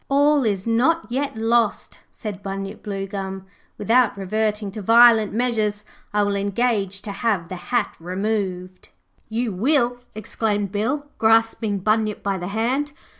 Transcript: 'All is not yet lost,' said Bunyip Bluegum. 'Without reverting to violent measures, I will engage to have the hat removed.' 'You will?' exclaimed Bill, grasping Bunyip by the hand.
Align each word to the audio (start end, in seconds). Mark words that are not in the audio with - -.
'All 0.09 0.43
is 0.47 0.65
not 0.65 1.05
yet 1.11 1.37
lost,' 1.37 1.99
said 2.11 2.41
Bunyip 2.41 2.81
Bluegum. 2.81 3.45
'Without 3.77 4.17
reverting 4.17 4.71
to 4.71 4.81
violent 4.81 5.31
measures, 5.31 5.85
I 6.11 6.23
will 6.23 6.35
engage 6.35 7.03
to 7.03 7.11
have 7.11 7.49
the 7.49 7.55
hat 7.69 7.95
removed.' 7.99 8.89
'You 9.29 9.51
will?' 9.51 9.99
exclaimed 10.15 10.71
Bill, 10.71 11.05
grasping 11.19 11.77
Bunyip 11.81 12.23
by 12.23 12.39
the 12.39 12.47
hand. 12.47 12.93